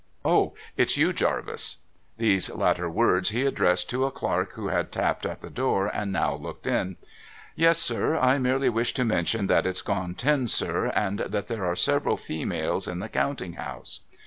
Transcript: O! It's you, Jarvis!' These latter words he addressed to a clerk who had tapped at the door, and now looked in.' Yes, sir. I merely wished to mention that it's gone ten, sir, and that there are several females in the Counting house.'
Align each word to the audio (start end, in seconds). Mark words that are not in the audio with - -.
O! 0.25 0.55
It's 0.77 0.97
you, 0.97 1.13
Jarvis!' 1.13 1.77
These 2.17 2.49
latter 2.55 2.89
words 2.89 3.29
he 3.29 3.45
addressed 3.45 3.87
to 3.91 4.05
a 4.05 4.09
clerk 4.11 4.53
who 4.53 4.69
had 4.69 4.91
tapped 4.91 5.27
at 5.27 5.41
the 5.41 5.49
door, 5.51 5.85
and 5.85 6.11
now 6.11 6.33
looked 6.33 6.65
in.' 6.65 6.97
Yes, 7.55 7.77
sir. 7.77 8.17
I 8.17 8.39
merely 8.39 8.67
wished 8.67 8.95
to 8.95 9.05
mention 9.05 9.45
that 9.45 9.67
it's 9.67 9.83
gone 9.83 10.15
ten, 10.15 10.47
sir, 10.47 10.87
and 10.95 11.19
that 11.19 11.45
there 11.45 11.67
are 11.67 11.75
several 11.75 12.17
females 12.17 12.87
in 12.87 12.97
the 12.97 13.09
Counting 13.09 13.53
house.' 13.57 13.99